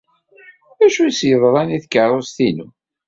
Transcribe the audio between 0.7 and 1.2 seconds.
D acu ay